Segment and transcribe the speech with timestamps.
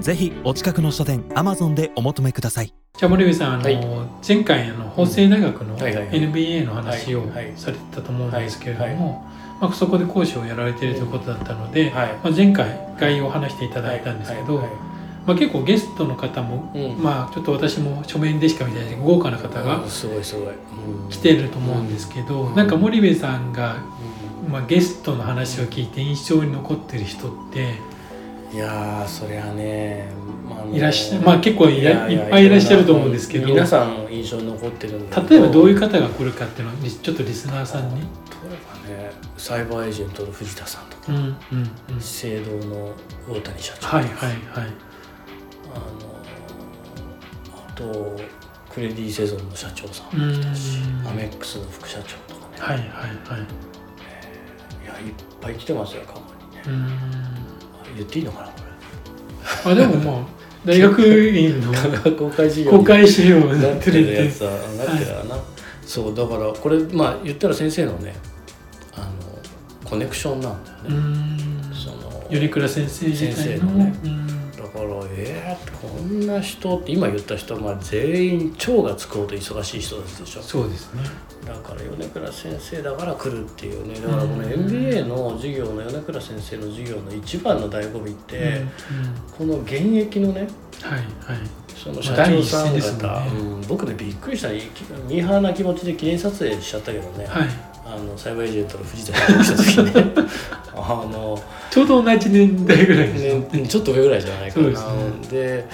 [0.00, 2.72] ぜひお近くの書店アマゾンでお求めください。
[2.96, 3.78] じゃあ森部さんあの、はい。
[4.26, 7.24] 前回あの法政大学の NBA の話を
[7.56, 8.94] されてたと思うんですけれどはい。
[8.94, 9.26] も、
[9.60, 12.12] まあ、そこで講師をやられているということだったので、はい。
[12.22, 14.62] まあ、前回概要を話していただいたんですけど、
[15.26, 17.02] まあ、結構ゲストの方も、うん。
[17.02, 19.88] まあちょっと私も書面でしか見てない豪華な方がうん。
[19.88, 21.08] すごいすごい、うん。
[21.08, 22.54] 来てると思うんですけど、うん。
[22.54, 23.76] なんか森部さんが、
[24.46, 27.97] うまあ、ゲストの話を聞いて印象に残ってる人ってん
[28.52, 30.08] いやーそりゃね、
[30.48, 33.46] まあいらっしゃまあ結構いらいっぱいいらっしゃると思うんですけど。
[33.48, 35.28] 皆さん印象に残ってるんだけど。
[35.28, 38.00] 例えばどういう方が来るかっていうのをちょっとリスナーさんに。
[38.00, 38.06] 例え
[38.88, 41.36] ばねサイバーエージェントの藤田さんとか、うんうん
[41.90, 42.00] うん。
[42.00, 42.94] 資生堂の
[43.28, 44.38] 大谷社長とか、はいはいはい。
[45.74, 45.86] あの
[47.68, 48.18] あと
[48.72, 51.08] クレディセゾンの社長さんも来たしうん。
[51.08, 52.96] アメックスの副社長とかね、はいはいはい。
[54.84, 57.27] いやいっぱい来てますよ過去にね、うん
[57.98, 58.46] 言っていいのかな
[59.64, 60.26] こあでもまあ
[60.64, 61.72] 大学院の
[62.04, 64.56] れ公開資料をになってるやてつはな。
[64.94, 65.38] ってるわな、
[65.86, 68.14] そうだからこれまあ言ったら先生のね
[68.94, 71.72] あのコネクションなんだようね、ん。
[71.72, 73.94] その頼倉先生自体の先生のね
[75.18, 80.42] えー、こんな人って今言った人はまあ全員腸がつくほど忙しい人たちでしょ。
[80.42, 81.02] そうですね。
[81.46, 83.94] だから米倉先生だから来るっていうね。
[84.00, 89.56] だからこの MBA の授業の米倉先生の授業の一番の醍醐味って、うんうん。
[89.56, 90.48] この現役のね
[90.82, 91.08] はいはい。
[91.76, 93.30] そのまあ社長さん方、ね。
[93.30, 94.48] うん、僕ねびっくりした。
[94.48, 97.48] ミーハーな気持ちで記念撮影しちゃったけどね、はい
[97.90, 100.12] あのサイバーエージェントの藤田さんが来た時にね
[100.76, 103.22] あの、ちょうど同じ年代ぐらいです
[103.52, 104.78] ねね、ちょっと上ぐらいじゃないかな。
[104.78, 105.66] そうで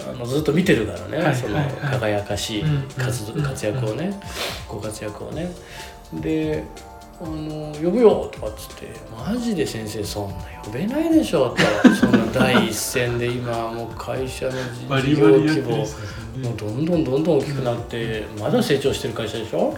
[0.00, 1.74] あのずっと見てるからね、はいそのはいはい。
[1.92, 3.42] 輝かしいうん活,、うん。
[3.42, 4.18] 活躍をね、
[4.68, 5.52] ご活躍をね。
[6.14, 6.64] で
[7.20, 10.34] あの呼ぶよとかっつって「マジで先生そんな
[10.64, 11.50] 呼べないでしょ」
[11.82, 14.52] とそんな第一線で今 もう会社の
[15.00, 15.86] 事業規模もう
[16.56, 19.70] どんどんどんどん大きくなって、まだ成長してる会社でしょ？
[19.70, 19.76] はい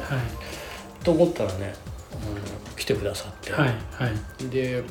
[1.02, 1.74] と思ったらね
[2.12, 4.48] あの来てくださって、はいはい。
[4.48, 4.82] で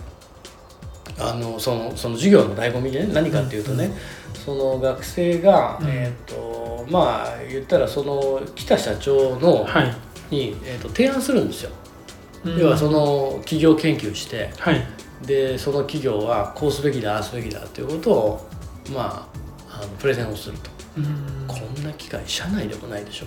[1.17, 3.91] あのそのその授業の醍醐味でね何かっていうとね、
[4.33, 5.87] その学生が、うん。
[5.87, 9.95] えっ、とまあ言ったらその来た社長の、はい。
[10.31, 11.71] に、えー、と提案するんですよ。
[12.45, 12.57] うん。
[12.59, 14.85] 要はその企業研究してはい。
[15.25, 18.49] でその企業はこうすべきだああすべきだっていうことを
[18.93, 19.27] ま
[19.69, 20.69] ああのプレゼンをすると。
[20.97, 21.47] うん。
[21.47, 23.25] こんな機会社内でもないでしょ。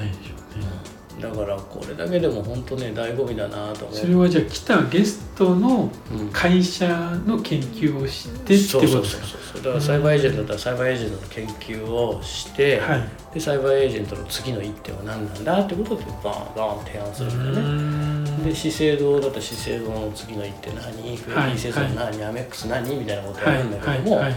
[0.00, 3.96] ないでしょうねだからこれだけでも本当ね醍醐味だなと思う。
[3.96, 6.28] それはじゃあ来たゲストのうん。
[6.30, 6.86] 会社
[7.26, 9.26] の研究をしてってそうことですか？
[9.26, 13.08] そうそうそうだからサイバーエージェントだったらサイバーエージェントの研究をして、はい。
[13.34, 18.44] でサイバーエージェントの次の一手は何なんだってことでバーンバーン提案するんだよね。
[18.44, 21.18] で資生堂だったら資生堂の次の一手何？
[21.18, 22.96] クレディセゾン何、アメックス何？
[22.96, 24.24] みたいなことやるんだけども、はい。
[24.24, 24.34] はい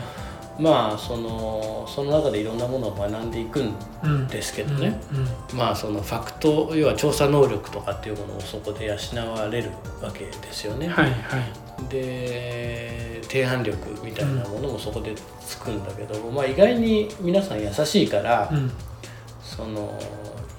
[0.59, 3.73] まあそのその中でいろんなものを学んでいくん
[4.03, 5.00] うんですけどね、
[5.51, 8.95] うんまあそのファクト要は調査能力とかっていうものをそこで養
[9.31, 10.88] われるわけですよね。
[10.88, 11.90] はいはい。
[11.90, 18.72] で提案力みたいなものもそこでつくんだけど、まあ、意外に皆さん優しいから、うん。
[19.41, 19.97] その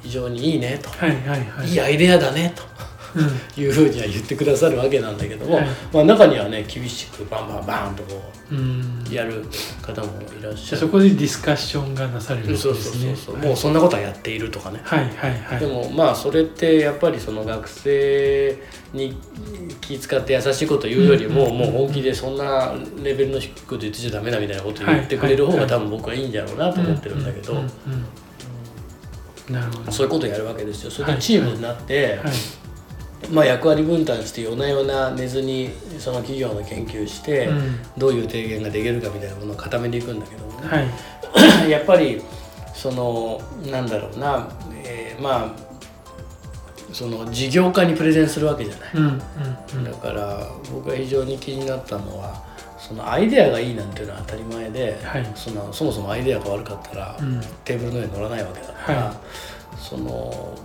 [0.02, 1.68] 非常にいいねと、はいはいはい。
[1.68, 2.62] い、いアイデアだねと。
[2.64, 2.71] うん
[3.56, 5.66] いうふうには言ってくださるわけなんだけども、はい。
[5.92, 9.44] まあ、中にはね厳しくバンバンバンとこうやる
[9.80, 10.08] 方も
[10.38, 10.80] いらっしじゃる。
[10.80, 13.14] そこでディスカッションがなされるわけそうですね。
[13.16, 15.60] そうそうそう、もうそんなことはやっているとかね、はいはいはい。
[15.60, 18.58] でもまあそれってやっぱりその学生
[18.92, 19.16] に
[19.80, 21.58] 気遣って優しいこと言うよりも、うん。
[21.58, 25.68] もう本気でそんなレベルの低いこと言ってちゃダメだみたいなこと言ってくれる方はいはい。
[25.68, 27.54] が多分僕はいいんだろうなと思ってるんだけど、
[29.50, 29.92] なるほど。
[29.92, 30.90] そういうことをやるわけですよ。
[30.90, 32.32] それはいでチームになって、はい
[33.32, 37.80] まあ、役割分担して夜な夜な寝ずにその企業の研究して、うん。
[37.96, 40.80] どういう提言ができるかみたいなものを固めていくんだけどもね、は
[41.64, 41.70] い。
[41.70, 42.20] やっぱり
[42.74, 43.40] その
[43.70, 44.48] なんだろうな、
[44.84, 45.72] えーまあ
[46.92, 49.22] その事業家にプレゼンするわけじゃない、うん
[49.76, 49.84] うん。
[49.84, 52.44] だから僕が非常に気になったのは
[52.76, 55.32] そのアイデアがいいなんていうのは当たり前で、はい。
[55.34, 57.40] そのそもそもアイデアが悪かったら、うん。
[57.64, 59.16] テーブルの上に乗らないわけだから、はい。
[59.78, 60.58] その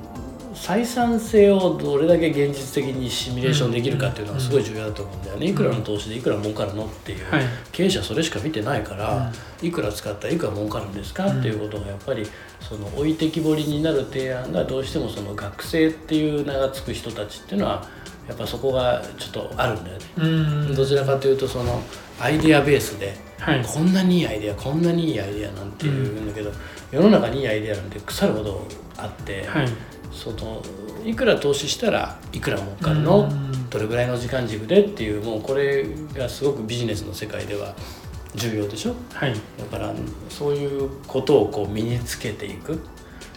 [0.57, 5.47] 採算性をどれだけ現実的にシミュレーションできるかっていうのがすごい重要だと思うんだよね。
[5.47, 7.43] いくらの投資でいくら儲かるのっていう、はい。
[7.71, 9.31] 経営者はそれしか見てないから、
[9.61, 12.27] いくら使ったらいくら儲かるんですかっていうことがやっぱり
[12.59, 17.87] その置いてきぼりになる提案がどうしてもその学生っていう名が付く人たちっていうのは
[18.27, 20.05] やっぱそこがちょっとあるんだよね。
[20.17, 20.75] うん。
[20.75, 21.81] どちらかというとその
[22.19, 23.63] アイデアベースで、はい。
[23.63, 26.51] こんなにいいアイデアこんなにいいアイデアなんていうんだけど、
[26.91, 28.67] 世の中にいいアイデアなんて腐るほど
[28.97, 29.67] あって、はい
[30.11, 30.61] その
[31.05, 33.69] いくら投資したらいくら儲かるの、うん。
[33.69, 37.75] どれぐらいの時間軸でっていうもうこれがすごくビジネスの世界では
[38.35, 38.95] 重要でしょ？
[39.13, 39.35] はい。
[39.57, 39.93] だから
[40.29, 42.79] そういうことをこう身につけていく、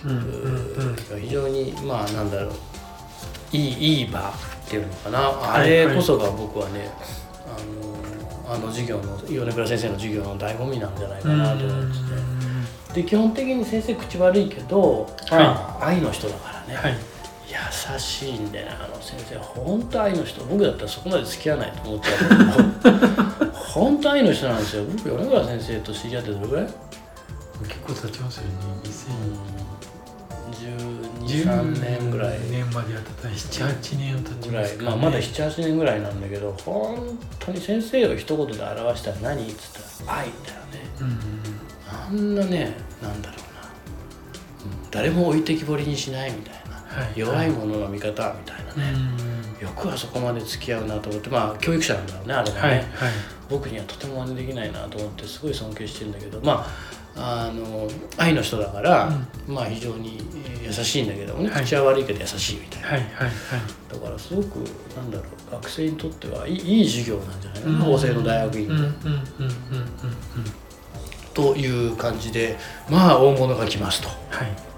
[0.04, 1.20] うんうんうん。
[1.20, 2.52] 非常にまあなんだろう
[3.52, 5.54] いいいい場っていうのかな。
[5.54, 6.90] あれこそが僕はね、
[7.46, 11.92] あのあの授業の米倉先生の授業の醍醐味なんじゃないかなと思って
[12.94, 13.00] て。
[13.02, 16.96] で基本的に先生口悪いけど、まあ愛の人だからね、はい。
[17.48, 19.36] 優しいんでねあの先生。
[19.38, 22.18] 本当愛の人僕だったらそこまで付き合わないと思っちゃう。
[23.38, 24.84] けど 本当愛の人なんですよ。
[24.84, 26.66] 僕米倉先生と知り合ってどれぐらい？
[27.68, 28.50] 結構経ちますよね
[30.52, 33.28] 123年ぐらい年までやってた。
[33.28, 40.90] 78年を経ちぐらい、ますか、ね、まあ、まだ78年ぐらいなんだけど本当に先生を一言で表したら何っつったら愛だよね。
[41.00, 41.16] うんうん。
[41.92, 43.40] あんなねなんだろう
[44.90, 47.18] 誰も置いてきぼりにしないみたいな、はい。
[47.18, 48.98] 弱い者の味方みたいなね、
[49.60, 51.30] よくあそこまで付き合うなと思って。
[51.30, 52.86] まあ教育者なんだろうねあれはね、はいはい。
[53.48, 56.40] 僕にはとても真似できないなと思ってすごい尊敬してるんだけど。
[56.42, 59.10] まああの愛の人だから、
[59.46, 61.64] まあ非常にえー優しいんだけどもね、はい。
[61.64, 63.30] 口は悪いけど優しいみたいな、はいはいはい。
[63.92, 64.58] だからすごく
[64.96, 67.82] なんだろう学生にとってはいいいい授業なんじゃないかな、うん。
[67.82, 69.50] 法政の大学院で、うんうんうんうんうんうん。
[71.34, 72.56] という感じで
[72.88, 74.08] まあ大物が来ますと。
[74.08, 74.69] はい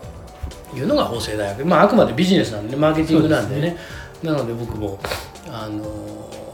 [0.75, 1.67] いうのが法政大学。
[1.67, 3.77] まああくまでビジネスなんでマーケティングなんでね。
[4.23, 4.99] なので僕も
[5.51, 5.85] あの、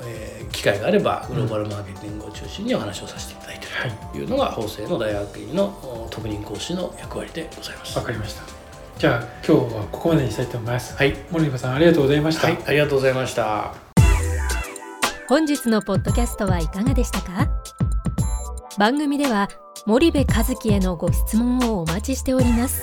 [0.04, 3.92] えー機会があればグローバルマーケティングを中心にお話をさせていただいているはい。
[4.12, 7.96] というのが法政の大学院のお特任講師の役割でございます。
[7.96, 8.42] わかりました。
[8.98, 10.96] じゃあ今日はここまでにしたいと思います。
[10.96, 13.74] はい、森山さんありがとうございました、はい、ありがとうございました。
[15.28, 17.48] 本日のポッドキャストはいかがでしたか？
[18.78, 19.48] 番組では
[19.86, 22.82] 森部和樹へのご質問をお待ちしております